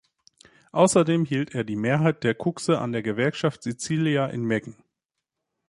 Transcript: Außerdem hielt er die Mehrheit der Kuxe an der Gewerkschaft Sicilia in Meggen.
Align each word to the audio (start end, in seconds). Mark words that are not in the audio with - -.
Außerdem 0.71 1.25
hielt 1.25 1.53
er 1.53 1.63
die 1.63 1.75
Mehrheit 1.75 2.23
der 2.23 2.33
Kuxe 2.33 2.79
an 2.79 2.91
der 2.91 3.03
Gewerkschaft 3.03 3.61
Sicilia 3.61 4.25
in 4.25 4.41
Meggen. 4.43 4.83